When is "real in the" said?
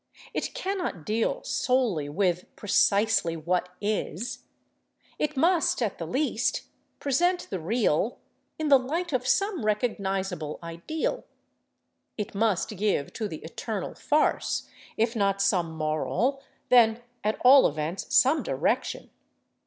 7.59-8.79